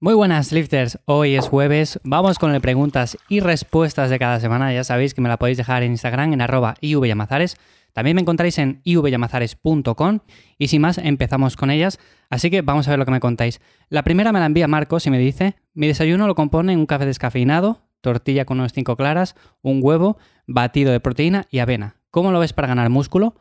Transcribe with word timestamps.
Muy 0.00 0.14
buenas 0.14 0.52
lifters, 0.52 1.00
hoy 1.06 1.34
es 1.34 1.48
jueves, 1.48 1.98
vamos 2.04 2.38
con 2.38 2.52
las 2.52 2.62
preguntas 2.62 3.18
y 3.28 3.40
respuestas 3.40 4.10
de 4.10 4.20
cada 4.20 4.38
semana, 4.38 4.72
ya 4.72 4.84
sabéis 4.84 5.12
que 5.12 5.20
me 5.20 5.28
la 5.28 5.38
podéis 5.38 5.58
dejar 5.58 5.82
en 5.82 5.90
Instagram 5.90 6.32
en 6.34 6.40
arroba 6.40 6.76
ivyamazares, 6.80 7.56
también 7.92 8.14
me 8.14 8.20
encontráis 8.20 8.58
en 8.58 8.80
ivyamazares.com 8.84 10.20
y 10.56 10.68
sin 10.68 10.82
más 10.82 10.98
empezamos 10.98 11.56
con 11.56 11.72
ellas, 11.72 11.98
así 12.30 12.48
que 12.48 12.62
vamos 12.62 12.86
a 12.86 12.92
ver 12.92 13.00
lo 13.00 13.06
que 13.06 13.10
me 13.10 13.18
contáis. 13.18 13.60
La 13.88 14.04
primera 14.04 14.30
me 14.30 14.38
la 14.38 14.46
envía 14.46 14.68
Marcos 14.68 15.04
y 15.08 15.10
me 15.10 15.18
dice, 15.18 15.56
mi 15.74 15.88
desayuno 15.88 16.28
lo 16.28 16.36
compone 16.36 16.76
un 16.76 16.86
café 16.86 17.04
descafeinado, 17.04 17.82
tortilla 18.00 18.44
con 18.44 18.60
unos 18.60 18.72
5 18.74 18.94
claras, 18.94 19.34
un 19.62 19.80
huevo, 19.82 20.16
batido 20.46 20.92
de 20.92 21.00
proteína 21.00 21.46
y 21.50 21.58
avena. 21.58 21.96
¿Cómo 22.12 22.30
lo 22.30 22.38
ves 22.38 22.52
para 22.52 22.68
ganar 22.68 22.88
músculo? 22.88 23.34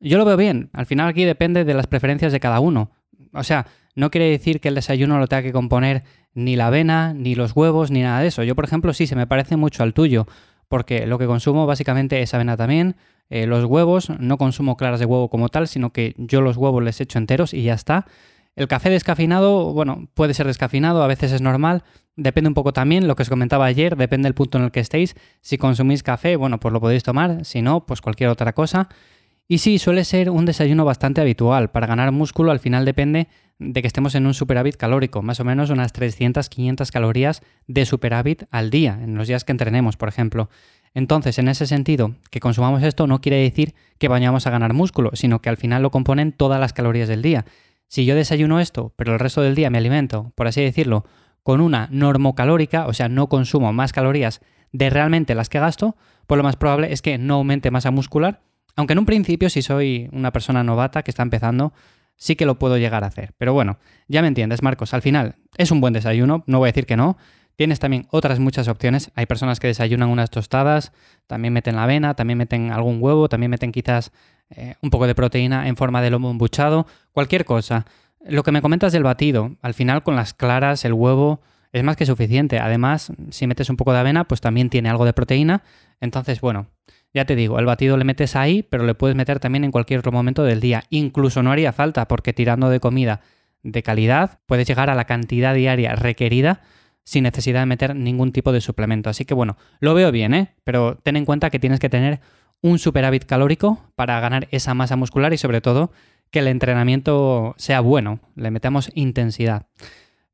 Yo 0.00 0.18
lo 0.18 0.24
veo 0.24 0.36
bien, 0.36 0.70
al 0.72 0.86
final 0.86 1.08
aquí 1.08 1.24
depende 1.24 1.64
de 1.64 1.74
las 1.74 1.86
preferencias 1.86 2.32
de 2.32 2.40
cada 2.40 2.58
uno. 2.58 2.90
O 3.32 3.44
sea, 3.44 3.66
no 3.94 4.10
quiere 4.10 4.28
decir 4.28 4.60
que 4.60 4.68
el 4.68 4.74
desayuno 4.74 5.18
lo 5.18 5.26
tenga 5.26 5.42
que 5.42 5.52
componer 5.52 6.04
ni 6.34 6.56
la 6.56 6.66
avena, 6.66 7.14
ni 7.14 7.34
los 7.34 7.54
huevos, 7.54 7.90
ni 7.90 8.02
nada 8.02 8.20
de 8.20 8.28
eso. 8.28 8.42
Yo, 8.42 8.54
por 8.54 8.64
ejemplo, 8.64 8.92
sí, 8.92 9.06
se 9.06 9.16
me 9.16 9.26
parece 9.26 9.56
mucho 9.56 9.82
al 9.82 9.94
tuyo, 9.94 10.26
porque 10.68 11.06
lo 11.06 11.18
que 11.18 11.26
consumo 11.26 11.66
básicamente 11.66 12.20
es 12.20 12.34
avena 12.34 12.56
también. 12.56 12.96
Eh, 13.30 13.46
los 13.46 13.64
huevos, 13.64 14.10
no 14.18 14.36
consumo 14.36 14.76
claras 14.76 15.00
de 15.00 15.06
huevo 15.06 15.28
como 15.28 15.48
tal, 15.48 15.68
sino 15.68 15.90
que 15.90 16.14
yo 16.18 16.40
los 16.40 16.56
huevos 16.56 16.82
les 16.82 17.00
echo 17.00 17.18
enteros 17.18 17.54
y 17.54 17.62
ya 17.62 17.74
está. 17.74 18.06
El 18.56 18.68
café 18.68 18.90
descafeinado, 18.90 19.72
bueno, 19.72 20.08
puede 20.14 20.34
ser 20.34 20.46
descafeinado, 20.46 21.02
a 21.02 21.06
veces 21.06 21.32
es 21.32 21.40
normal. 21.40 21.82
Depende 22.16 22.48
un 22.48 22.54
poco 22.54 22.72
también, 22.72 23.08
lo 23.08 23.16
que 23.16 23.22
os 23.22 23.28
comentaba 23.28 23.64
ayer, 23.64 23.96
depende 23.96 24.26
del 24.26 24.34
punto 24.34 24.58
en 24.58 24.64
el 24.64 24.70
que 24.70 24.80
estéis. 24.80 25.16
Si 25.40 25.58
consumís 25.58 26.02
café, 26.04 26.36
bueno, 26.36 26.60
pues 26.60 26.72
lo 26.72 26.80
podéis 26.80 27.02
tomar, 27.02 27.44
si 27.44 27.62
no, 27.62 27.86
pues 27.86 28.00
cualquier 28.00 28.30
otra 28.30 28.52
cosa. 28.52 28.88
Y 29.48 29.58
sí, 29.58 29.78
suele 29.78 30.04
ser 30.04 30.30
un 30.30 30.46
desayuno 30.46 30.84
bastante 30.84 31.20
habitual. 31.20 31.70
Para 31.70 31.86
ganar 31.86 32.12
músculo 32.12 32.50
al 32.50 32.60
final 32.60 32.84
depende 32.84 33.28
de 33.58 33.80
que 33.82 33.86
estemos 33.86 34.14
en 34.14 34.26
un 34.26 34.34
superávit 34.34 34.76
calórico, 34.76 35.22
más 35.22 35.40
o 35.40 35.44
menos 35.44 35.70
unas 35.70 35.92
300-500 35.92 36.90
calorías 36.90 37.42
de 37.66 37.86
superávit 37.86 38.44
al 38.50 38.70
día, 38.70 38.98
en 39.00 39.14
los 39.16 39.28
días 39.28 39.44
que 39.44 39.52
entrenemos, 39.52 39.96
por 39.96 40.08
ejemplo. 40.08 40.50
Entonces, 40.92 41.38
en 41.38 41.48
ese 41.48 41.66
sentido, 41.66 42.14
que 42.30 42.40
consumamos 42.40 42.82
esto 42.82 43.06
no 43.06 43.20
quiere 43.20 43.38
decir 43.38 43.74
que 43.98 44.08
vayamos 44.08 44.46
a 44.46 44.50
ganar 44.50 44.74
músculo, 44.74 45.10
sino 45.14 45.40
que 45.40 45.48
al 45.48 45.56
final 45.56 45.82
lo 45.82 45.90
componen 45.90 46.32
todas 46.32 46.60
las 46.60 46.72
calorías 46.72 47.08
del 47.08 47.22
día. 47.22 47.44
Si 47.88 48.04
yo 48.04 48.14
desayuno 48.14 48.60
esto, 48.60 48.92
pero 48.96 49.12
el 49.12 49.18
resto 49.18 49.40
del 49.40 49.54
día 49.54 49.70
me 49.70 49.78
alimento, 49.78 50.32
por 50.34 50.46
así 50.46 50.62
decirlo, 50.62 51.04
con 51.42 51.60
una 51.60 51.88
normocalórica, 51.90 52.86
o 52.86 52.92
sea, 52.92 53.08
no 53.08 53.28
consumo 53.28 53.72
más 53.72 53.92
calorías 53.92 54.40
de 54.72 54.90
realmente 54.90 55.34
las 55.34 55.48
que 55.48 55.60
gasto, 55.60 55.96
pues 56.26 56.36
lo 56.36 56.42
más 56.42 56.56
probable 56.56 56.92
es 56.92 57.02
que 57.02 57.18
no 57.18 57.34
aumente 57.34 57.70
masa 57.70 57.90
muscular, 57.90 58.40
aunque 58.76 58.92
en 58.92 58.98
un 58.98 59.06
principio, 59.06 59.50
si 59.50 59.62
soy 59.62 60.08
una 60.12 60.32
persona 60.32 60.64
novata 60.64 61.02
que 61.02 61.10
está 61.10 61.22
empezando, 61.22 61.72
sí 62.16 62.36
que 62.36 62.46
lo 62.46 62.58
puedo 62.58 62.78
llegar 62.78 63.04
a 63.04 63.08
hacer. 63.08 63.34
Pero 63.38 63.52
bueno, 63.52 63.78
ya 64.08 64.22
me 64.22 64.28
entiendes, 64.28 64.62
Marcos. 64.62 64.94
Al 64.94 65.02
final 65.02 65.36
es 65.56 65.70
un 65.70 65.80
buen 65.80 65.92
desayuno, 65.92 66.44
no 66.46 66.58
voy 66.58 66.68
a 66.68 66.72
decir 66.72 66.86
que 66.86 66.96
no. 66.96 67.16
Tienes 67.56 67.78
también 67.78 68.06
otras 68.10 68.40
muchas 68.40 68.66
opciones. 68.66 69.12
Hay 69.14 69.26
personas 69.26 69.60
que 69.60 69.68
desayunan 69.68 70.08
unas 70.08 70.30
tostadas, 70.30 70.92
también 71.26 71.52
meten 71.52 71.76
la 71.76 71.84
avena, 71.84 72.14
también 72.14 72.38
meten 72.38 72.72
algún 72.72 72.98
huevo, 73.00 73.28
también 73.28 73.50
meten 73.50 73.70
quizás 73.70 74.10
eh, 74.50 74.74
un 74.82 74.90
poco 74.90 75.06
de 75.06 75.14
proteína 75.14 75.68
en 75.68 75.76
forma 75.76 76.02
de 76.02 76.10
lomo 76.10 76.30
embuchado, 76.30 76.86
cualquier 77.12 77.44
cosa. 77.44 77.86
Lo 78.26 78.42
que 78.42 78.52
me 78.52 78.60
comentas 78.60 78.92
del 78.92 79.04
batido, 79.04 79.56
al 79.62 79.74
final 79.74 80.02
con 80.02 80.16
las 80.16 80.34
claras, 80.34 80.84
el 80.84 80.94
huevo, 80.94 81.42
es 81.72 81.84
más 81.84 81.96
que 81.96 82.06
suficiente. 82.06 82.58
Además, 82.58 83.12
si 83.30 83.46
metes 83.46 83.70
un 83.70 83.76
poco 83.76 83.92
de 83.92 83.98
avena, 83.98 84.24
pues 84.24 84.40
también 84.40 84.70
tiene 84.70 84.88
algo 84.88 85.04
de 85.04 85.12
proteína. 85.12 85.62
Entonces, 86.00 86.40
bueno, 86.40 86.68
ya 87.14 87.24
te 87.24 87.36
digo, 87.36 87.60
el 87.60 87.64
batido 87.64 87.96
le 87.96 88.04
metes 88.04 88.34
ahí, 88.34 88.64
pero 88.64 88.84
le 88.84 88.94
puedes 88.94 89.16
meter 89.16 89.38
también 89.38 89.62
en 89.62 89.70
cualquier 89.70 90.00
otro 90.00 90.10
momento 90.10 90.42
del 90.42 90.60
día. 90.60 90.82
Incluso 90.90 91.42
no 91.42 91.52
haría 91.52 91.72
falta, 91.72 92.08
porque 92.08 92.32
tirando 92.32 92.68
de 92.68 92.80
comida 92.80 93.20
de 93.62 93.82
calidad, 93.82 94.40
puedes 94.46 94.66
llegar 94.66 94.90
a 94.90 94.94
la 94.94 95.04
cantidad 95.04 95.54
diaria 95.54 95.94
requerida 95.94 96.60
sin 97.04 97.22
necesidad 97.22 97.60
de 97.60 97.66
meter 97.66 97.94
ningún 97.94 98.32
tipo 98.32 98.52
de 98.52 98.60
suplemento. 98.60 99.10
Así 99.10 99.24
que 99.24 99.32
bueno, 99.32 99.56
lo 99.78 99.94
veo 99.94 100.10
bien, 100.10 100.34
¿eh? 100.34 100.54
Pero 100.64 100.98
ten 101.02 101.16
en 101.16 101.24
cuenta 101.24 101.50
que 101.50 101.58
tienes 101.58 101.78
que 101.78 101.88
tener 101.88 102.20
un 102.60 102.78
superávit 102.78 103.24
calórico 103.24 103.78
para 103.94 104.18
ganar 104.20 104.48
esa 104.50 104.74
masa 104.74 104.96
muscular 104.96 105.32
y 105.32 105.38
sobre 105.38 105.60
todo 105.60 105.92
que 106.30 106.40
el 106.40 106.48
entrenamiento 106.48 107.54
sea 107.58 107.80
bueno, 107.80 108.20
le 108.34 108.50
metamos 108.50 108.90
intensidad. 108.94 109.66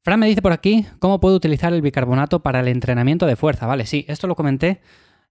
Fran 0.02 0.18
me 0.18 0.28
dice 0.28 0.40
por 0.40 0.52
aquí, 0.52 0.86
¿cómo 0.98 1.20
puedo 1.20 1.36
utilizar 1.36 1.74
el 1.74 1.82
bicarbonato 1.82 2.40
para 2.40 2.60
el 2.60 2.68
entrenamiento 2.68 3.26
de 3.26 3.36
fuerza? 3.36 3.66
Vale, 3.66 3.84
sí, 3.84 4.06
esto 4.08 4.26
lo 4.26 4.34
comenté 4.34 4.80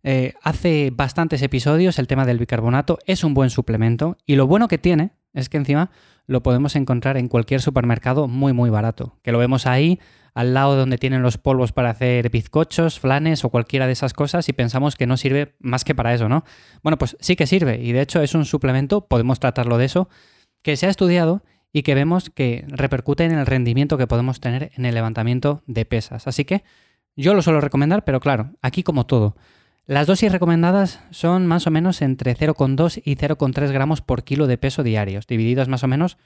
eh, 0.04 0.34
hace 0.42 0.92
bastantes 0.94 1.42
episodios 1.42 2.00
el 2.00 2.08
tema 2.08 2.26
del 2.26 2.40
bicarbonato 2.40 3.00
es 3.06 3.24
un 3.24 3.34
buen 3.34 3.50
suplemento 3.50 4.18
y 4.26 4.36
lo 4.36 4.48
bueno 4.48 4.68
que 4.68 4.78
tiene 4.78 5.12
es 5.34 5.50
que 5.50 5.58
encima 5.58 5.92
lo 6.26 6.42
podemos 6.42 6.76
encontrar 6.76 7.18
en 7.18 7.28
cualquier 7.28 7.62
supermercado 7.62 8.28
muy 8.28 8.54
muy 8.54 8.70
barato, 8.70 9.18
que 9.24 9.32
lo 9.32 9.40
vemos 9.40 9.66
ahí 9.66 10.00
al 10.34 10.54
lado 10.54 10.76
donde 10.76 10.98
tienen 10.98 11.22
los 11.22 11.38
polvos 11.38 11.72
para 11.72 11.90
hacer 11.90 12.30
bizcochos, 12.30 13.00
flanes 13.00 13.44
o 13.44 13.50
cualquiera 13.50 13.88
de 13.88 13.94
esas 13.94 14.14
cosas 14.14 14.48
y 14.48 14.54
pensamos 14.54 14.96
que 14.96 15.08
no 15.08 15.18
sirve 15.18 15.56
más 15.60 15.84
que 15.84 15.96
para 15.96 16.14
eso, 16.14 16.30
¿no? 16.30 16.46
Bueno, 16.82 16.98
pues 16.98 17.18
sí 17.20 17.36
que 17.36 17.48
sirve 17.48 17.82
y 17.82 17.92
de 17.92 18.02
hecho 18.02 18.22
es 18.22 18.36
un 18.36 18.46
suplemento, 18.46 19.08
podemos 19.08 19.40
tratarlo 19.40 19.78
de 19.78 19.86
eso, 19.86 20.08
que 20.62 20.78
se 20.78 20.86
ha 20.86 20.90
estudiado 20.90 21.44
y 21.72 21.84
que 21.84 21.96
vemos 21.96 22.30
que 22.30 22.64
repercute 22.68 23.26
en 23.26 23.32
el 23.32 23.46
rendimiento 23.46 23.98
que 23.98 24.08
podemos 24.08 24.40
tener 24.40 24.72
en 24.76 24.86
el 24.86 24.96
levantamiento 24.96 25.64
de 25.68 25.86
pesas. 25.86 26.28
Así 26.28 26.46
que 26.46 26.64
yo 27.16 27.34
lo 27.34 27.42
suelo 27.42 27.62
recomendar, 27.62 28.06
pero 28.06 28.20
claro, 28.20 28.52
aquí 28.62 28.84
como 28.84 29.06
todo, 29.06 29.36
las 29.90 30.06
dosis 30.06 30.32
recomendadas 30.32 31.00
son 31.10 31.48
más 31.48 31.66
o 31.66 31.72
menos 31.72 32.04
entre 32.04 32.38
0,2 32.38 33.02
y 33.04 33.16
0,3 33.16 33.72
gramos 33.72 34.02
por 34.02 34.24
kilo 34.24 34.46
de 34.46 34.60
peso 34.60 34.84
diarios, 34.84 35.26
divididas 35.26 35.68
más 35.68 35.84
o 35.84 35.88
menos 35.88 36.20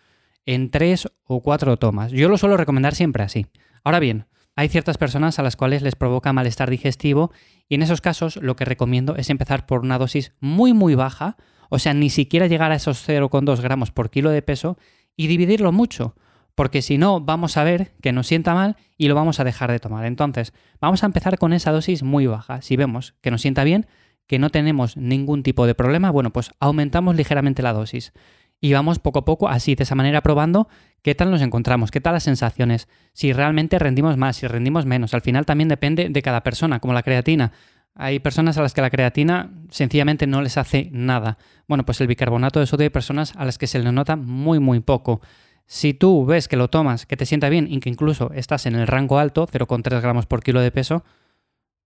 en 0.45 0.69
3 0.69 1.07
o 1.23 1.41
4 1.41 1.77
tomas. 1.77 2.11
Yo 2.11 2.27
lo 2.27 2.37
suelo 2.37 2.57
recomendar 2.57 2.93
siempre 2.93 3.23
así. 3.23 3.47
Ahora 3.85 4.01
bien, 4.01 4.25
hay 4.57 4.67
ciertas 4.67 4.97
personas 4.97 5.39
a 5.39 5.43
las 5.43 5.55
cuales 5.55 5.81
les 5.81 5.95
provoca 5.95 6.33
malestar 6.33 6.69
digestivo 6.69 7.31
y 7.69 7.75
en 7.75 7.83
esos 7.83 8.01
casos 8.01 8.35
lo 8.35 8.57
que 8.57 8.65
recomiendo 8.65 9.15
es 9.15 9.29
empezar 9.29 9.65
por 9.65 9.79
una 9.79 9.97
dosis 9.97 10.33
muy 10.41 10.73
muy 10.73 10.95
baja, 10.95 11.37
o 11.69 11.79
sea, 11.79 11.93
ni 11.93 12.09
siquiera 12.09 12.47
llegar 12.47 12.73
a 12.73 12.75
esos 12.75 13.07
0,2 13.07 13.61
gramos 13.61 13.91
por 13.91 14.09
kilo 14.09 14.31
de 14.31 14.41
peso 14.41 14.77
y 15.15 15.27
dividirlo 15.27 15.71
mucho 15.71 16.15
porque 16.55 16.81
si 16.81 16.97
no 16.97 17.19
vamos 17.19 17.57
a 17.57 17.63
ver 17.63 17.93
que 18.01 18.11
nos 18.11 18.27
sienta 18.27 18.53
mal 18.53 18.77
y 18.97 19.07
lo 19.07 19.15
vamos 19.15 19.39
a 19.39 19.43
dejar 19.43 19.71
de 19.71 19.79
tomar. 19.79 20.05
Entonces, 20.05 20.53
vamos 20.79 21.03
a 21.03 21.07
empezar 21.07 21.37
con 21.37 21.53
esa 21.53 21.71
dosis 21.71 22.03
muy 22.03 22.27
baja. 22.27 22.61
Si 22.61 22.75
vemos 22.75 23.15
que 23.21 23.31
nos 23.31 23.41
sienta 23.41 23.63
bien, 23.63 23.87
que 24.27 24.39
no 24.39 24.49
tenemos 24.49 24.97
ningún 24.97 25.43
tipo 25.43 25.67
de 25.67 25.75
problema, 25.75 26.11
bueno, 26.11 26.31
pues 26.31 26.51
aumentamos 26.59 27.15
ligeramente 27.15 27.61
la 27.61 27.73
dosis. 27.73 28.13
Y 28.61 28.71
vamos 28.71 28.99
poco 28.99 29.19
a 29.19 29.25
poco, 29.25 29.49
así, 29.49 29.75
de 29.75 29.83
esa 29.83 29.95
manera, 29.95 30.21
probando 30.21 30.69
qué 31.01 31.15
tal 31.15 31.31
nos 31.31 31.41
encontramos, 31.41 31.91
qué 31.91 31.99
tal 31.99 32.13
las 32.13 32.23
sensaciones, 32.23 32.87
si 33.11 33.33
realmente 33.33 33.77
rendimos 33.77 34.15
más, 34.15 34.37
si 34.37 34.47
rendimos 34.47 34.85
menos. 34.85 35.13
Al 35.13 35.21
final 35.21 35.45
también 35.45 35.67
depende 35.67 36.07
de 36.09 36.21
cada 36.21 36.43
persona, 36.43 36.79
como 36.79 36.93
la 36.93 37.03
creatina. 37.03 37.51
Hay 37.95 38.19
personas 38.19 38.57
a 38.57 38.61
las 38.61 38.73
que 38.73 38.81
la 38.81 38.89
creatina 38.89 39.51
sencillamente 39.69 40.27
no 40.27 40.41
les 40.41 40.57
hace 40.57 40.89
nada. 40.93 41.37
Bueno, 41.67 41.85
pues 41.85 41.99
el 41.99 42.07
bicarbonato 42.07 42.59
de 42.59 42.65
sodio 42.65 42.85
hay 42.85 42.89
personas 42.89 43.35
a 43.35 43.43
las 43.43 43.57
que 43.57 43.67
se 43.67 43.79
le 43.79 43.91
nota 43.91 44.15
muy, 44.15 44.59
muy 44.59 44.79
poco. 44.79 45.21
Si 45.65 45.93
tú 45.93 46.25
ves 46.25 46.47
que 46.47 46.57
lo 46.57 46.69
tomas, 46.69 47.05
que 47.05 47.17
te 47.17 47.25
sienta 47.25 47.49
bien 47.49 47.67
y 47.69 47.79
que 47.79 47.89
incluso 47.89 48.31
estás 48.33 48.65
en 48.65 48.75
el 48.75 48.87
rango 48.87 49.19
alto, 49.19 49.47
0,3 49.47 50.01
gramos 50.01 50.25
por 50.25 50.43
kilo 50.43 50.61
de 50.61 50.71
peso, 50.71 51.03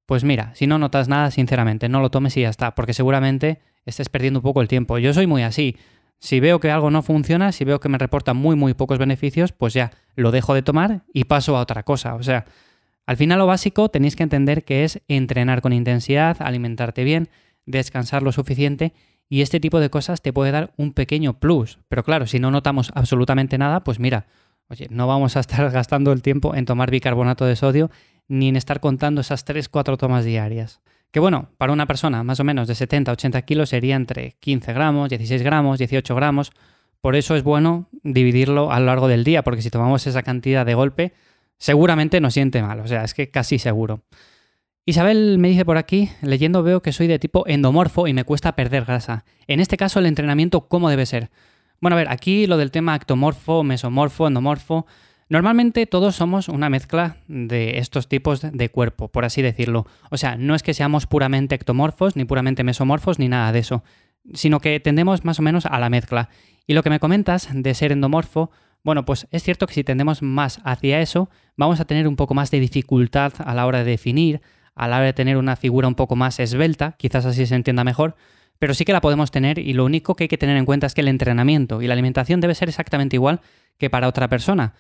pues 0.06 0.24
mira, 0.24 0.52
si 0.56 0.68
no 0.68 0.80
notas 0.80 1.08
nada, 1.08 1.32
sinceramente, 1.32 1.90
no 1.90 2.00
lo 2.00 2.10
tomes 2.10 2.36
y 2.38 2.42
ya 2.42 2.50
está, 2.50 2.76
porque 2.76 2.94
seguramente 2.94 3.60
estés 3.86 4.10
perdiendo 4.10 4.40
un 4.40 4.44
poco 4.44 4.62
el 4.62 4.68
tiempo. 4.68 4.98
Yo 4.98 5.14
soy 5.14 5.28
muy 5.28 5.44
así. 5.44 5.76
Si 6.20 6.40
veo 6.40 6.60
que 6.60 6.72
algo 6.72 6.90
no 6.90 7.04
funciona, 7.04 7.52
si 7.52 7.66
veo 7.66 7.80
que 7.80 7.90
me 7.90 7.98
reporta 7.98 8.34
muy, 8.34 8.56
muy 8.56 8.74
pocos 8.74 8.98
beneficios, 8.98 9.52
pues 9.52 9.74
ya 9.74 9.92
lo 10.16 10.32
dejo 10.32 10.54
de 10.54 10.64
tomar 10.64 11.04
y 11.14 11.26
paso 11.26 11.56
a 11.56 11.62
otra 11.62 11.84
cosa. 11.84 12.16
O 12.16 12.24
sea, 12.24 12.46
al 13.06 13.18
final 13.18 13.38
lo 13.38 13.48
básico 13.48 13.90
tenéis 13.90 14.16
que 14.16 14.24
entender 14.24 14.64
que 14.64 14.84
es 14.84 15.02
entrenar 15.08 15.62
con 15.62 15.74
intensidad, 15.74 16.38
alimentarte 16.40 17.04
bien, 17.04 17.30
descansar 17.66 18.24
lo 18.24 18.32
suficiente 18.32 18.94
y 19.30 19.42
este 19.42 19.60
tipo 19.60 19.80
de 19.80 19.90
cosas 19.90 20.22
te 20.22 20.34
puede 20.34 20.52
dar 20.52 20.74
un 20.78 20.94
pequeño 20.94 21.40
plus. 21.40 21.80
Pero 21.90 22.04
claro, 22.04 22.28
si 22.28 22.40
no 22.40 22.52
notamos 22.52 22.92
absolutamente 22.96 23.58
nada, 23.58 23.84
pues 23.84 24.00
mira, 24.00 24.28
oye, 24.70 24.88
no 24.90 25.08
vamos 25.08 25.36
a 25.36 25.40
estar 25.40 25.70
gastando 25.72 26.12
el 26.12 26.22
tiempo 26.22 26.56
en 26.56 26.66
tomar 26.66 26.92
bicarbonato 26.92 27.46
de 27.46 27.56
sodio 27.56 27.92
ni 28.28 28.50
en 28.50 28.56
estar 28.56 28.80
contando 28.80 29.22
esas 29.22 29.46
3-4 29.46 29.98
tomas 29.98 30.26
diarias. 30.26 30.82
Que 31.12 31.20
bueno, 31.20 31.50
para 31.58 31.72
una 31.72 31.88
persona 31.88 32.24
más 32.24 32.40
o 32.40 32.44
menos 32.44 32.68
de 32.68 32.74
70-80 32.74 33.44
kilos 33.46 33.70
sería 33.70 33.96
entre 33.96 34.34
15 34.40 34.74
gramos, 34.74 35.10
16 35.10 35.42
gramos, 35.42 35.80
18 35.80 36.16
gramos. 36.16 36.52
Por 37.00 37.16
eso 37.16 37.36
es 37.36 37.44
bueno 37.44 37.88
dividirlo 38.04 38.72
a 38.72 38.80
lo 38.80 38.88
largo 38.88 39.08
del 39.08 39.24
día, 39.24 39.44
porque 39.44 39.62
si 39.62 39.70
tomamos 39.70 40.06
esa 40.08 40.24
cantidad 40.24 40.66
de 40.66 40.74
golpe, 40.74 41.14
seguramente 41.58 42.20
nos 42.20 42.34
siente 42.34 42.62
mal. 42.62 42.82
O 42.82 42.88
sea, 42.88 43.04
es 43.04 43.14
que 43.14 43.30
casi 43.30 43.60
seguro. 43.60 44.02
Isabel 44.90 45.38
me 45.38 45.50
dice 45.50 45.66
por 45.66 45.76
aquí, 45.76 46.12
leyendo 46.22 46.64
veo 46.64 46.82
que 46.82 46.94
soy 46.94 47.08
de 47.08 47.20
tipo 47.20 47.46
endomorfo 47.46 48.08
y 48.08 48.14
me 48.14 48.24
cuesta 48.24 48.56
perder 48.56 48.86
grasa. 48.86 49.26
En 49.46 49.60
este 49.60 49.76
caso, 49.76 50.00
el 50.00 50.06
entrenamiento, 50.06 50.70
¿cómo 50.70 50.90
debe 50.90 51.06
ser? 51.06 51.30
Bueno, 51.82 51.96
a 51.96 52.00
ver, 52.00 52.10
aquí 52.10 52.48
lo 52.48 52.56
del 52.56 52.72
tema 52.72 52.96
ectomorfo, 52.96 53.66
mesomorfo, 53.66 54.28
endomorfo. 54.28 54.86
Normalmente 55.28 55.88
todos 55.88 56.16
somos 56.16 56.48
una 56.48 56.70
mezcla 56.70 57.18
de 57.28 57.80
estos 57.80 58.08
tipos 58.08 58.40
de 58.42 58.70
cuerpo, 58.70 59.10
por 59.10 59.26
así 59.26 59.42
decirlo. 59.42 59.88
O 60.10 60.16
sea, 60.16 60.38
no 60.38 60.56
es 60.56 60.64
que 60.64 60.74
seamos 60.74 61.06
puramente 61.06 61.56
ectomorfos, 61.56 62.16
ni 62.16 62.24
puramente 62.24 62.64
mesomorfos, 62.64 63.20
ni 63.20 63.28
nada 63.28 63.52
de 63.52 63.60
eso, 63.60 63.84
sino 64.34 64.62
que 64.62 64.80
tendemos 64.80 65.26
más 65.26 65.38
o 65.40 65.42
menos 65.42 65.66
a 65.66 65.78
la 65.80 65.90
mezcla. 65.90 66.30
Y 66.66 66.76
lo 66.76 66.82
que 66.82 66.90
me 66.90 67.02
comentas 67.02 67.50
de 67.52 67.74
ser 67.74 67.92
endomorfo, 67.92 68.52
Bueno, 68.84 69.04
pues 69.04 69.28
es 69.32 69.44
cierto 69.44 69.68
que 69.68 69.74
si 69.74 69.84
tendemos 69.84 70.22
más 70.22 70.62
hacia 70.64 71.02
eso, 71.02 71.30
vamos 71.58 71.82
a 71.82 71.86
tener 71.86 72.08
un 72.08 72.16
poco 72.16 72.34
más 72.34 72.52
de 72.52 72.62
dificultad 72.62 73.34
a 73.40 73.54
la 73.54 73.66
hora 73.66 73.80
de 73.80 73.92
definir, 73.92 74.40
a 74.78 74.88
la 74.88 74.98
hora 74.98 75.06
de 75.06 75.14
tener 75.14 75.38
una 75.38 75.56
figura 75.56 75.88
un 75.88 75.96
poco 75.96 76.16
más 76.16 76.40
esbelta, 76.40 76.96
quizás 76.98 77.26
así 77.26 77.46
se 77.46 77.56
entienda 77.56 77.84
mejor, 77.84 78.16
pero 78.60 78.74
sí 78.74 78.86
que 78.86 78.94
la 78.94 79.02
podemos 79.02 79.32
tener 79.32 79.60
y 79.60 79.74
lo 79.74 79.86
único 79.86 80.16
que 80.16 80.26
hay 80.26 80.28
que 80.28 80.38
tener 80.38 80.58
en 80.58 80.66
cuenta 80.66 80.88
es 80.88 80.94
que 80.94 81.02
el 81.02 81.08
entrenamiento 81.08 81.82
y 81.82 81.88
la 81.88 81.94
alimentación 81.94 82.42
debe 82.42 82.56
ser 82.56 82.70
exactamente 82.70 83.16
igual 83.16 83.42
que 83.78 83.90
para 83.90 84.08
otra 84.08 84.28
persona. 84.28 84.74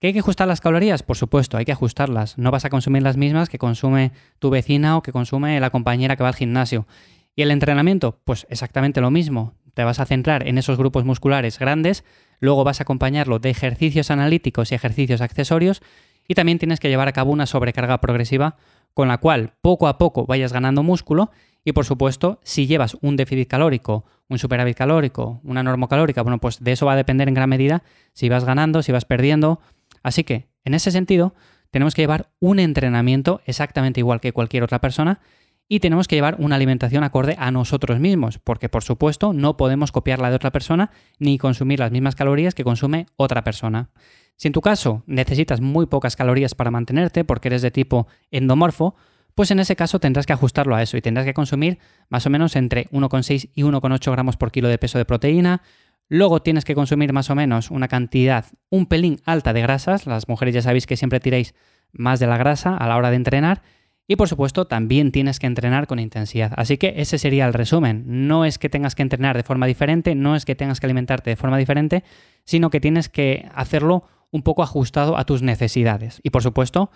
¿Que 0.00 0.08
hay 0.08 0.12
que 0.12 0.20
ajustar 0.20 0.46
las 0.46 0.60
calorías? 0.60 1.02
Por 1.02 1.16
supuesto, 1.16 1.56
hay 1.56 1.64
que 1.64 1.72
ajustarlas. 1.72 2.36
No 2.36 2.50
vas 2.50 2.64
a 2.64 2.70
consumir 2.70 3.02
las 3.02 3.16
mismas 3.16 3.48
que 3.48 3.58
consume 3.58 4.12
tu 4.38 4.50
vecina 4.50 4.96
o 4.96 5.02
que 5.02 5.12
consume 5.12 5.58
la 5.60 5.70
compañera 5.70 6.16
que 6.16 6.22
va 6.22 6.28
al 6.28 6.34
gimnasio. 6.34 6.86
¿Y 7.34 7.42
el 7.42 7.50
entrenamiento? 7.50 8.20
Pues 8.24 8.46
exactamente 8.50 9.00
lo 9.00 9.10
mismo. 9.10 9.54
Te 9.72 9.82
vas 9.82 9.98
a 9.98 10.06
centrar 10.06 10.46
en 10.46 10.58
esos 10.58 10.78
grupos 10.78 11.04
musculares 11.04 11.58
grandes, 11.58 12.04
luego 12.38 12.62
vas 12.62 12.80
a 12.80 12.84
acompañarlo 12.84 13.40
de 13.40 13.50
ejercicios 13.50 14.10
analíticos 14.10 14.70
y 14.70 14.74
ejercicios 14.76 15.20
accesorios 15.20 15.82
y 16.28 16.34
también 16.34 16.58
tienes 16.58 16.80
que 16.80 16.88
llevar 16.88 17.08
a 17.08 17.12
cabo 17.12 17.32
una 17.32 17.46
sobrecarga 17.46 18.00
progresiva 18.00 18.56
con 18.94 19.08
la 19.08 19.18
cual 19.18 19.52
poco 19.60 19.88
a 19.88 19.98
poco 19.98 20.26
vayas 20.26 20.52
ganando 20.52 20.82
músculo 20.82 21.30
y 21.64 21.72
por 21.72 21.84
supuesto, 21.86 22.40
si 22.44 22.66
llevas 22.66 22.96
un 23.00 23.16
déficit 23.16 23.48
calórico, 23.48 24.04
un 24.28 24.38
superávit 24.38 24.76
calórico, 24.76 25.40
una 25.44 25.62
normocalórica, 25.62 26.22
bueno, 26.22 26.38
pues 26.38 26.62
de 26.62 26.72
eso 26.72 26.86
va 26.86 26.92
a 26.92 26.96
depender 26.96 27.26
en 27.26 27.34
gran 27.34 27.48
medida 27.48 27.82
si 28.12 28.28
vas 28.28 28.44
ganando, 28.44 28.82
si 28.82 28.92
vas 28.92 29.06
perdiendo. 29.06 29.60
Así 30.02 30.24
que, 30.24 30.48
en 30.64 30.74
ese 30.74 30.90
sentido, 30.90 31.34
tenemos 31.70 31.94
que 31.94 32.02
llevar 32.02 32.30
un 32.38 32.58
entrenamiento 32.58 33.40
exactamente 33.46 34.00
igual 34.00 34.20
que 34.20 34.32
cualquier 34.32 34.62
otra 34.62 34.80
persona 34.80 35.20
y 35.66 35.80
tenemos 35.80 36.06
que 36.06 36.16
llevar 36.16 36.36
una 36.38 36.56
alimentación 36.56 37.02
acorde 37.02 37.36
a 37.38 37.50
nosotros 37.50 37.98
mismos, 37.98 38.38
porque 38.38 38.68
por 38.68 38.84
supuesto 38.84 39.32
no 39.32 39.56
podemos 39.56 39.90
copiar 39.90 40.20
la 40.20 40.28
de 40.28 40.36
otra 40.36 40.52
persona 40.52 40.90
ni 41.18 41.38
consumir 41.38 41.80
las 41.80 41.90
mismas 41.90 42.14
calorías 42.14 42.54
que 42.54 42.64
consume 42.64 43.06
otra 43.16 43.42
persona. 43.44 43.88
Si 44.36 44.48
en 44.48 44.52
tu 44.52 44.60
caso 44.60 45.02
necesitas 45.06 45.60
muy 45.60 45.86
pocas 45.86 46.16
calorías 46.16 46.54
para 46.54 46.70
mantenerte 46.70 47.24
porque 47.24 47.48
eres 47.48 47.62
de 47.62 47.70
tipo 47.70 48.06
endomorfo, 48.30 48.96
pues 49.34 49.50
en 49.50 49.58
ese 49.58 49.76
caso 49.76 49.98
tendrás 49.98 50.26
que 50.26 50.32
ajustarlo 50.32 50.76
a 50.76 50.82
eso 50.82 50.96
y 50.96 51.02
tendrás 51.02 51.26
que 51.26 51.34
consumir 51.34 51.78
más 52.08 52.26
o 52.26 52.30
menos 52.30 52.56
entre 52.56 52.86
1,6 52.90 53.50
y 53.54 53.62
1,8 53.62 54.12
gramos 54.12 54.36
por 54.36 54.52
kilo 54.52 54.68
de 54.68 54.78
peso 54.78 54.98
de 54.98 55.04
proteína. 55.04 55.62
Luego 56.08 56.42
tienes 56.42 56.64
que 56.64 56.74
consumir 56.74 57.12
más 57.12 57.30
o 57.30 57.34
menos 57.34 57.70
una 57.70 57.88
cantidad 57.88 58.46
un 58.70 58.86
pelín 58.86 59.20
alta 59.24 59.52
de 59.52 59.62
grasas. 59.62 60.06
Las 60.06 60.28
mujeres 60.28 60.54
ya 60.54 60.62
sabéis 60.62 60.86
que 60.86 60.96
siempre 60.96 61.18
tiréis 61.18 61.54
más 61.92 62.20
de 62.20 62.26
la 62.26 62.36
grasa 62.36 62.76
a 62.76 62.86
la 62.86 62.96
hora 62.96 63.10
de 63.10 63.16
entrenar. 63.16 63.62
Y 64.06 64.16
por 64.16 64.28
supuesto 64.28 64.66
también 64.66 65.12
tienes 65.12 65.38
que 65.38 65.46
entrenar 65.46 65.86
con 65.86 65.98
intensidad. 65.98 66.52
Así 66.56 66.76
que 66.76 66.94
ese 66.98 67.18
sería 67.18 67.46
el 67.46 67.54
resumen. 67.54 68.04
No 68.06 68.44
es 68.44 68.58
que 68.58 68.68
tengas 68.68 68.94
que 68.94 69.02
entrenar 69.02 69.34
de 69.34 69.42
forma 69.42 69.66
diferente, 69.66 70.14
no 70.14 70.36
es 70.36 70.44
que 70.44 70.54
tengas 70.54 70.78
que 70.78 70.86
alimentarte 70.86 71.30
de 71.30 71.36
forma 71.36 71.56
diferente, 71.56 72.04
sino 72.44 72.68
que 72.68 72.80
tienes 72.80 73.08
que 73.08 73.48
hacerlo 73.54 74.04
un 74.34 74.42
poco 74.42 74.64
ajustado 74.64 75.16
a 75.16 75.24
tus 75.24 75.42
necesidades. 75.42 76.20
Y 76.24 76.30
por 76.30 76.42
supuesto, 76.42 76.90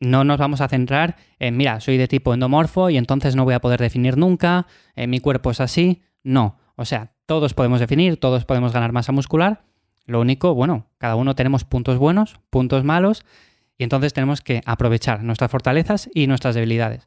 no 0.00 0.24
nos 0.24 0.38
vamos 0.38 0.62
a 0.62 0.68
centrar 0.68 1.16
en, 1.38 1.54
mira, 1.54 1.80
soy 1.80 1.98
de 1.98 2.08
tipo 2.08 2.32
endomorfo 2.32 2.88
y 2.88 2.96
entonces 2.96 3.36
no 3.36 3.44
voy 3.44 3.52
a 3.52 3.60
poder 3.60 3.78
definir 3.78 4.16
nunca, 4.16 4.66
eh, 4.96 5.06
mi 5.06 5.20
cuerpo 5.20 5.50
es 5.50 5.60
así. 5.60 6.00
No, 6.22 6.56
o 6.76 6.86
sea, 6.86 7.12
todos 7.26 7.52
podemos 7.52 7.80
definir, 7.80 8.18
todos 8.18 8.46
podemos 8.46 8.72
ganar 8.72 8.92
masa 8.92 9.12
muscular. 9.12 9.64
Lo 10.06 10.18
único, 10.18 10.54
bueno, 10.54 10.86
cada 10.96 11.14
uno 11.16 11.34
tenemos 11.34 11.64
puntos 11.64 11.98
buenos, 11.98 12.40
puntos 12.48 12.84
malos, 12.84 13.22
y 13.76 13.84
entonces 13.84 14.14
tenemos 14.14 14.40
que 14.40 14.62
aprovechar 14.64 15.22
nuestras 15.22 15.50
fortalezas 15.50 16.08
y 16.14 16.26
nuestras 16.26 16.54
debilidades. 16.54 17.06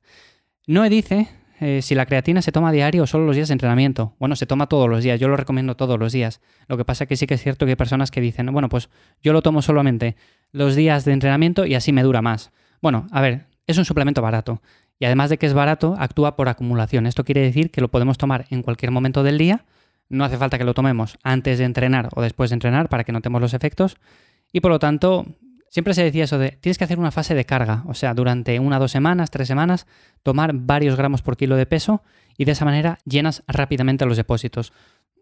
No 0.68 0.88
dice 0.90 1.28
eh, 1.64 1.84
si 1.84 1.94
la 1.94 2.08
creatina 2.08 2.42
se 2.42 2.52
toma 2.52 2.72
diario 2.72 3.04
o 3.04 3.08
solo 3.08 3.28
los 3.28 3.36
días 3.36 3.50
de 3.50 3.54
entrenamiento. 3.54 4.16
Bueno, 4.18 4.36
se 4.36 4.48
toma 4.48 4.66
todos 4.66 4.90
los 4.90 5.04
días, 5.04 5.20
yo 5.20 5.28
lo 5.28 5.38
recomiendo 5.38 5.76
todos 5.76 6.00
los 6.00 6.12
días. 6.12 6.42
Lo 6.68 6.76
que 6.76 6.86
pasa 6.86 7.04
es 7.04 7.08
que 7.08 7.16
sí 7.16 7.28
que 7.28 7.36
es 7.36 7.44
cierto 7.44 7.68
que 7.68 7.74
hay 7.74 7.76
personas 7.76 8.10
que 8.10 8.20
dicen, 8.20 8.48
bueno, 8.48 8.68
pues 8.68 8.90
yo 9.22 9.32
lo 9.32 9.44
tomo 9.44 9.62
solamente 9.62 10.16
los 10.52 10.76
días 10.76 11.06
de 11.06 11.14
entrenamiento 11.14 11.68
y 11.68 11.76
así 11.76 11.94
me 11.94 12.02
dura 12.02 12.24
más. 12.24 12.52
Bueno, 12.82 13.06
a 13.12 13.22
ver, 13.22 13.46
es 13.68 13.78
un 13.78 13.86
suplemento 13.86 14.24
barato. 14.24 14.60
Y 14.98 15.06
además 15.06 15.30
de 15.30 15.38
que 15.38 15.46
es 15.46 15.54
barato, 15.54 15.96
actúa 16.00 16.36
por 16.36 16.50
acumulación. 16.50 17.06
Esto 17.06 17.24
quiere 17.24 17.42
decir 17.42 17.70
que 17.70 17.80
lo 17.80 17.90
podemos 17.90 18.18
tomar 18.18 18.48
en 18.50 18.64
cualquier 18.64 18.90
momento 18.90 19.22
del 19.22 19.38
día. 19.38 19.64
No 20.10 20.26
hace 20.26 20.38
falta 20.38 20.58
que 20.58 20.64
lo 20.64 20.74
tomemos 20.74 21.20
antes 21.22 21.60
de 21.60 21.66
entrenar 21.66 22.10
o 22.16 22.24
después 22.24 22.50
de 22.50 22.56
entrenar 22.56 22.90
para 22.90 23.04
que 23.04 23.12
notemos 23.12 23.40
los 23.40 23.54
efectos. 23.54 23.98
Y 24.52 24.62
por 24.62 24.72
lo 24.72 24.80
tanto, 24.80 25.28
siempre 25.72 25.94
se 25.96 26.04
decía 26.04 26.26
eso 26.26 26.38
de 26.38 26.52
tienes 26.52 26.78
que 26.78 26.84
hacer 26.84 27.00
una 27.00 27.12
fase 27.12 27.34
de 27.34 27.46
carga. 27.46 27.84
O 27.88 27.96
sea, 27.96 28.14
durante 28.14 28.60
una, 28.60 28.78
dos 28.78 28.92
semanas, 28.92 29.32
tres 29.32 29.48
semanas, 29.48 29.88
tomar 30.22 30.52
varios 30.54 30.96
gramos 30.96 31.24
por 31.24 31.38
kilo 31.38 31.56
de 31.56 31.66
peso 31.66 32.04
y 32.38 32.46
de 32.46 32.52
esa 32.52 32.66
manera 32.66 33.00
llenas 33.06 33.42
rápidamente 33.48 34.06
los 34.06 34.18
depósitos. 34.18 34.74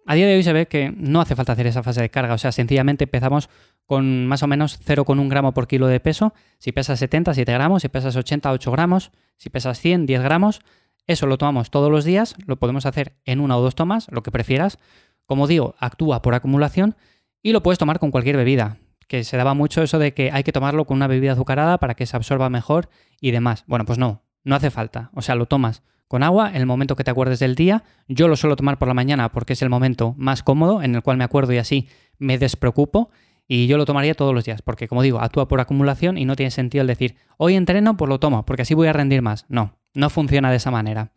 A 0.06 0.16
día 0.16 0.26
de 0.26 0.36
hoy 0.36 0.44
se 0.44 0.54
ve 0.54 0.68
que 0.68 0.92
no 0.98 1.22
hace 1.22 1.36
falta 1.36 1.54
hacer 1.54 1.68
esa 1.68 1.84
fase 1.84 2.02
de 2.02 2.10
carga, 2.10 2.34
o 2.34 2.38
sea, 2.40 2.52
sencillamente 2.52 3.04
empezamos 3.04 3.48
con 3.86 4.26
más 4.26 4.42
o 4.42 4.48
menos 4.48 4.80
0,1 4.84 5.30
gramo 5.30 5.54
por 5.54 5.68
kilo 5.68 5.88
de 5.88 6.00
peso. 6.00 6.34
Si 6.58 6.72
pesas 6.72 6.98
70, 7.00 7.34
7 7.34 7.54
gramos, 7.54 7.84
si 7.84 7.90
pesas 7.90 8.16
80, 8.16 8.52
8 8.52 8.72
gramos, 8.72 9.12
si 9.38 9.50
pesas 9.50 9.80
100, 9.80 10.08
10 10.08 10.22
gramos. 10.24 10.62
Eso 11.06 11.28
lo 11.28 11.38
tomamos 11.38 11.70
todos 11.70 11.92
los 11.92 12.06
días, 12.06 12.36
lo 12.46 12.58
podemos 12.58 12.86
hacer 12.86 13.14
en 13.26 13.40
una 13.40 13.58
o 13.58 13.62
dos 13.62 13.76
tomas, 13.76 14.08
lo 14.12 14.24
que 14.24 14.32
prefieras. 14.32 14.80
Como 15.26 15.46
digo, 15.46 15.76
actúa 15.80 16.24
por 16.24 16.34
acumulación 16.34 16.96
y 17.44 17.52
lo 17.52 17.62
puedes 17.62 17.78
tomar 17.78 18.00
con 18.00 18.10
cualquier 18.12 18.38
bebida, 18.38 18.78
que 19.10 19.24
se 19.24 19.36
daba 19.36 19.56
mucho 19.56 19.82
eso 19.82 20.00
de 20.00 20.14
que 20.14 20.30
hay 20.32 20.44
que 20.44 20.54
tomarlo 20.54 20.86
con 20.86 20.96
una 20.96 21.08
bebida 21.08 21.34
azucarada 21.34 21.80
para 21.80 21.96
que 21.96 22.06
se 22.06 22.16
absorba 22.16 22.50
mejor 22.50 22.90
y 23.20 23.32
demás. 23.32 23.66
Bueno, 23.68 23.84
pues 23.84 23.98
no, 23.98 24.22
no 24.44 24.56
hace 24.56 24.70
falta. 24.70 25.10
O 25.14 25.22
sea, 25.22 25.36
lo 25.36 25.48
tomas 25.48 25.82
con 26.08 26.22
agua 26.24 26.50
en 26.50 26.58
el 26.58 26.68
momento 26.68 26.96
que 26.96 27.04
te 27.04 27.12
acuerdes 27.12 27.40
del 27.40 27.56
día. 27.56 27.84
Yo 28.08 28.28
lo 28.28 28.38
suelo 28.38 28.56
tomar 28.56 28.78
por 28.78 28.88
la 28.88 28.94
mañana 28.94 29.32
porque 29.32 29.54
es 29.54 29.62
el 29.64 29.70
momento 29.70 30.14
más 30.16 30.44
cómodo 30.44 30.84
en 30.84 30.94
el 30.94 31.02
cual 31.02 31.18
me 31.18 31.24
acuerdo 31.24 31.52
y 31.54 31.58
así 31.58 31.90
me 32.20 32.38
despreocupo. 32.38 33.10
Y 33.48 33.66
yo 33.66 33.78
lo 33.78 33.86
tomaría 33.86 34.14
todos 34.14 34.32
los 34.32 34.46
días, 34.46 34.62
porque 34.62 34.88
como 34.88 35.02
digo, 35.02 35.20
actúa 35.20 35.48
por 35.48 35.60
acumulación 35.60 36.20
y 36.20 36.26
no 36.26 36.36
tiene 36.36 36.52
sentido 36.52 36.84
el 36.84 36.88
decir, 36.88 37.16
hoy 37.38 37.56
entreno, 37.56 37.98
pues 37.98 38.08
lo 38.08 38.20
tomo, 38.20 38.46
porque 38.46 38.62
así 38.62 38.76
voy 38.76 38.88
a 38.88 38.94
rendir 38.94 39.24
más. 39.24 39.48
No, 39.50 39.76
no 39.96 40.12
funciona 40.12 40.52
de 40.52 40.58
esa 40.58 40.70
manera. 40.70 41.14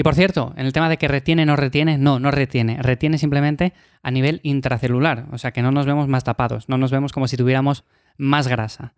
Y 0.00 0.02
por 0.02 0.14
cierto, 0.14 0.54
en 0.56 0.64
el 0.64 0.72
tema 0.72 0.88
de 0.88 0.96
que 0.96 1.08
retiene 1.08 1.44
no 1.44 1.56
retiene, 1.56 1.98
no, 1.98 2.18
no 2.18 2.30
retiene. 2.30 2.78
Retiene 2.80 3.18
simplemente 3.18 3.74
a 4.02 4.10
nivel 4.10 4.40
intracelular, 4.44 5.26
o 5.30 5.36
sea 5.36 5.50
que 5.50 5.60
no 5.60 5.72
nos 5.72 5.84
vemos 5.84 6.08
más 6.08 6.24
tapados, 6.24 6.70
no 6.70 6.78
nos 6.78 6.90
vemos 6.90 7.12
como 7.12 7.28
si 7.28 7.36
tuviéramos 7.36 7.84
más 8.16 8.48
grasa. 8.48 8.94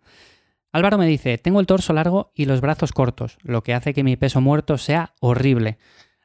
Álvaro 0.71 0.97
me 0.97 1.05
dice, 1.05 1.37
tengo 1.37 1.59
el 1.59 1.65
torso 1.65 1.91
largo 1.91 2.31
y 2.33 2.45
los 2.45 2.61
brazos 2.61 2.93
cortos, 2.93 3.37
lo 3.41 3.63
que 3.63 3.73
hace 3.73 3.93
que 3.93 4.05
mi 4.05 4.15
peso 4.15 4.39
muerto 4.39 4.77
sea 4.77 5.13
horrible. 5.19 5.77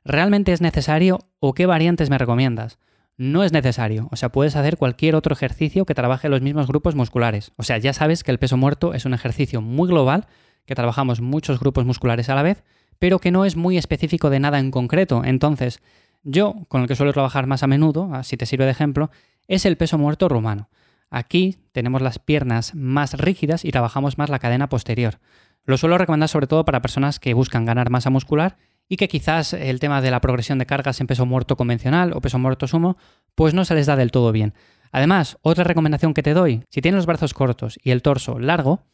¿Realmente 0.04 0.52
es 0.52 0.60
necesario 0.60 1.18
o 1.40 1.54
qué 1.54 1.66
variantes 1.66 2.08
me 2.08 2.16
recomiendas? 2.16 2.78
no 3.16 3.42
es 3.42 3.50
necesario. 3.50 4.06
O 4.12 4.16
sea, 4.16 4.28
puedes 4.28 4.54
hacer 4.54 4.76
cualquier 4.76 5.16
otro 5.16 5.32
ejercicio 5.32 5.86
que 5.86 5.94
trabaje 5.96 6.28
los 6.28 6.40
mismos 6.40 6.68
grupos 6.68 6.94
musculares. 6.94 7.50
O 7.56 7.64
sea, 7.64 7.78
ya 7.78 7.92
sabes 7.92 8.22
que 8.22 8.30
el 8.30 8.38
peso 8.38 8.56
muerto 8.56 8.94
es 8.94 9.06
un 9.06 9.12
ejercicio 9.12 9.60
muy 9.60 9.88
global, 9.88 10.28
que 10.66 10.76
trabajamos 10.76 11.20
muchos 11.20 11.58
grupos 11.58 11.84
musculares 11.84 12.28
a 12.28 12.36
la 12.36 12.44
vez, 12.44 12.62
pero 12.98 13.18
que 13.18 13.30
no 13.30 13.44
es 13.44 13.56
muy 13.56 13.78
específico 13.78 14.30
de 14.30 14.40
nada 14.40 14.58
en 14.58 14.70
concreto. 14.70 15.22
Entonces, 15.24 15.80
yo, 16.22 16.54
con 16.68 16.82
el 16.82 16.88
que 16.88 16.96
suelo 16.96 17.12
trabajar 17.12 17.46
más 17.46 17.62
a 17.62 17.66
menudo, 17.66 18.10
si 18.22 18.36
te 18.36 18.46
sirve 18.46 18.64
de 18.64 18.72
ejemplo, 18.72 19.10
es 19.46 19.64
el 19.66 19.76
peso 19.76 19.98
muerto 19.98 20.28
rumano. 20.28 20.68
Aquí 21.10 21.56
tenemos 21.72 22.02
las 22.02 22.18
piernas 22.18 22.74
más 22.74 23.14
rígidas 23.14 23.64
y 23.64 23.70
trabajamos 23.70 24.18
más 24.18 24.28
la 24.28 24.38
cadena 24.38 24.68
posterior. 24.68 25.20
Lo 25.64 25.78
suelo 25.78 25.98
recomendar 25.98 26.28
sobre 26.28 26.46
todo 26.46 26.64
para 26.64 26.82
personas 26.82 27.18
que 27.18 27.34
buscan 27.34 27.64
ganar 27.64 27.90
masa 27.90 28.10
muscular 28.10 28.56
y 28.88 28.96
que 28.96 29.08
quizás 29.08 29.52
el 29.52 29.80
tema 29.80 30.00
de 30.00 30.10
la 30.10 30.20
progresión 30.20 30.58
de 30.58 30.66
cargas 30.66 31.00
en 31.00 31.06
peso 31.06 31.26
muerto 31.26 31.56
convencional 31.56 32.12
o 32.14 32.20
peso 32.20 32.38
muerto 32.38 32.66
sumo, 32.66 32.96
pues 33.34 33.54
no 33.54 33.64
se 33.64 33.74
les 33.74 33.86
da 33.86 33.96
del 33.96 34.10
todo 34.10 34.32
bien. 34.32 34.54
Además, 34.92 35.36
otra 35.42 35.64
recomendación 35.64 36.14
que 36.14 36.22
te 36.22 36.32
doy, 36.32 36.62
si 36.70 36.80
tienes 36.80 36.96
los 36.96 37.06
brazos 37.06 37.34
cortos 37.34 37.78
y 37.82 37.90
el 37.90 38.02
torso 38.02 38.38
largo, 38.38 38.84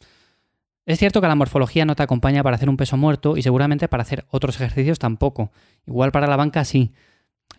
es 0.87 0.99
cierto 0.99 1.21
que 1.21 1.29
la 1.29 1.35
morfología 1.35 1.85
no 1.85 1.95
te 1.95 2.03
acompaña 2.03 2.43
para 2.43 2.57
hacer 2.57 2.69
un 2.69 2.76
peso 2.76 2.97
muerto 2.97 3.37
y 3.37 3.43
seguramente 3.43 3.88
para 3.88 4.03
hacer 4.03 4.26
otros 4.31 4.57
ejercicios 4.57 4.99
tampoco. 4.99 5.50
Igual 5.87 6.12
para 6.12 6.26
la 6.26 6.37
banca 6.37 6.64
sí. 6.64 6.93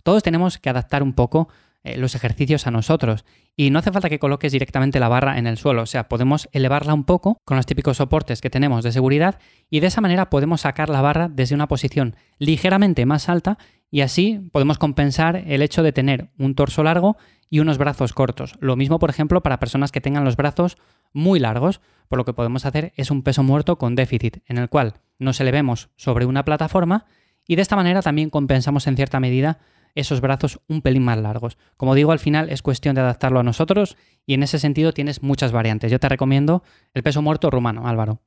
Todos 0.03 0.21
tenemos 0.21 0.57
que 0.59 0.69
adaptar 0.69 1.01
un 1.01 1.13
poco 1.13 1.47
eh, 1.85 1.97
los 1.97 2.15
ejercicios 2.15 2.65
a 2.65 2.71
nosotros. 2.71 3.25
Y 3.55 3.69
no 3.69 3.77
hace 3.77 3.91
falta 3.91 4.09
que 4.09 4.17
coloques 4.17 4.51
directamente 4.51 4.99
la 4.99 5.07
barra 5.07 5.37
en 5.37 5.45
el 5.45 5.57
suelo, 5.57 5.83
o 5.83 5.85
sea, 5.85 6.07
podemos 6.07 6.49
elevarla 6.51 6.95
un 6.95 7.03
poco 7.03 7.37
con 7.45 7.57
los 7.57 7.67
típicos 7.67 7.97
soportes 7.97 8.41
que 8.41 8.49
tenemos 8.49 8.83
de 8.83 8.91
seguridad 8.91 9.39
y 9.69 9.81
de 9.81 9.87
esa 9.87 10.01
manera 10.01 10.31
podemos 10.31 10.61
sacar 10.61 10.89
la 10.89 11.01
barra 11.01 11.29
desde 11.29 11.53
una 11.53 11.67
posición 11.67 12.15
ligeramente 12.39 13.05
más 13.05 13.29
alta 13.29 13.59
y 13.95 14.01
así 14.01 14.41
podemos 14.51 14.77
compensar 14.77 15.37
el 15.47 15.61
hecho 15.61 15.81
de 15.81 15.93
tener 15.93 16.29
un 16.37 16.53
torso 16.53 16.83
largo 16.83 17.15
y 17.49 17.61
unos 17.61 17.77
brazos 17.77 18.11
cortos. 18.11 18.57
Lo 18.59 18.75
mismo, 18.75 18.99
por 18.99 19.09
ejemplo, 19.09 19.41
para 19.41 19.57
personas 19.57 19.93
que 19.93 20.01
tengan 20.01 20.25
los 20.25 20.35
brazos 20.35 20.75
muy 21.13 21.39
largos, 21.39 21.79
por 22.09 22.17
lo 22.17 22.25
que 22.25 22.33
podemos 22.33 22.65
hacer 22.65 22.91
es 22.97 23.09
un 23.09 23.23
peso 23.23 23.41
muerto 23.41 23.77
con 23.77 23.95
déficit, 23.95 24.39
en 24.47 24.57
el 24.57 24.67
cual 24.67 24.95
nos 25.17 25.39
elevemos 25.39 25.91
sobre 25.95 26.25
una 26.25 26.43
plataforma 26.43 27.05
y 27.47 27.55
de 27.55 27.61
esta 27.61 27.77
manera 27.77 28.01
también 28.01 28.29
compensamos 28.29 28.85
en 28.87 28.97
cierta 28.97 29.21
medida 29.21 29.59
esos 29.93 30.19
brazos 30.19 30.59
un 30.67 30.81
pelín 30.81 31.05
más 31.05 31.17
largos. 31.17 31.57
Como 31.77 31.95
digo, 31.95 32.11
al 32.11 32.19
final 32.19 32.49
es 32.49 32.61
cuestión 32.61 32.95
de 32.95 33.01
adaptarlo 33.01 33.39
a 33.39 33.43
nosotros 33.43 33.95
y 34.25 34.33
en 34.33 34.43
ese 34.43 34.59
sentido 34.59 34.91
tienes 34.91 35.23
muchas 35.23 35.53
variantes. 35.53 35.89
Yo 35.89 36.01
te 36.01 36.09
recomiendo 36.09 36.63
el 36.93 37.01
peso 37.01 37.21
muerto 37.21 37.49
rumano, 37.49 37.87
Álvaro. 37.87 38.19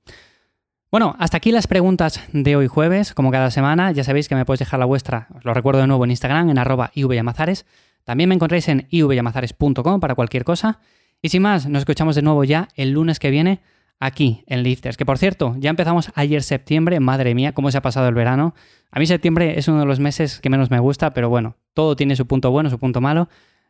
Bueno, 0.91 1.15
hasta 1.19 1.37
aquí 1.37 1.53
las 1.53 1.67
preguntas 1.67 2.23
de 2.33 2.57
hoy 2.57 2.67
jueves. 2.67 3.13
Como 3.13 3.31
cada 3.31 3.51
semana, 3.51 3.93
ya 3.93 4.05
sabéis 4.05 4.27
que 4.27 4.35
me 4.35 4.47
podéis 4.47 4.61
dejar 4.61 4.81
la 4.81 4.87
vuestra, 4.87 5.29
os 5.35 5.45
lo 5.45 5.53
recuerdo 5.53 5.83
de 5.83 5.87
nuevo 5.87 6.05
en 6.05 6.11
Instagram, 6.11 6.49
en 6.49 6.59
arroba 6.59 6.91
ivyamazares. 6.95 7.67
También 8.05 8.31
me 8.31 8.35
encontráis 8.35 8.69
en 8.69 8.87
ivyamazares.com 8.89 10.01
para 10.01 10.15
cualquier 10.15 10.45
cosa. 10.45 10.81
Y 11.21 11.29
sin 11.29 11.43
más, 11.43 11.67
nos 11.67 11.81
escuchamos 11.81 12.17
de 12.17 12.23
nuevo 12.23 12.43
ya 12.43 12.69
el 12.75 12.93
lunes 12.93 13.19
que 13.19 13.29
viene 13.29 13.61
aquí 14.01 14.45
en 14.47 14.63
Lifters. 14.63 14.97
Que 14.97 15.05
por 15.05 15.19
cierto, 15.19 15.55
ya 15.59 15.69
empezamos 15.69 16.11
ayer 16.15 16.43
septiembre, 16.43 17.01
madre 17.01 17.35
mía, 17.35 17.53
cómo 17.53 17.71
se 17.71 17.77
ha 17.77 17.83
pasado 17.83 18.09
el 18.09 18.15
verano. 18.15 18.55
A 18.91 18.99
mí 18.99 19.07
septiembre 19.07 19.59
es 19.59 19.69
uno 19.69 19.81
de 19.81 19.87
los 19.87 20.01
meses 20.01 20.41
que 20.41 20.49
menos 20.49 20.71
me 20.71 20.79
gusta, 20.79 21.13
pero 21.13 21.29
bueno, 21.29 21.57
todo 21.75 21.97
tiene 21.97 22.17
su 22.17 22.27
punto 22.27 22.51
bueno, 22.51 22.71
su 22.71 22.79
punto 22.79 23.03
malo. 23.03 23.29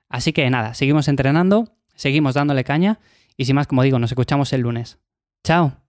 Así 0.09 0.33
que 0.33 0.49
nada, 0.51 0.75
seguimos 0.75 1.09
entrenando, 1.09 1.75
seguimos 1.97 2.35
dándole 2.35 2.63
caña 2.63 3.01
y 3.37 3.47
sin 3.47 3.57
más, 3.57 3.67
como 3.67 3.83
digo, 3.83 3.99
nos 3.99 4.13
escuchamos 4.13 4.53
el 4.53 4.61
lunes. 4.61 4.99
Chao. 5.43 5.88